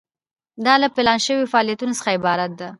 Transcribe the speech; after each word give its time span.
دا 0.65 0.73
له 0.81 0.87
پلان 0.95 1.19
شوو 1.25 1.49
فعالیتونو 1.53 1.97
څخه 1.99 2.09
عبارت 2.17 2.51
ده. 2.59 2.67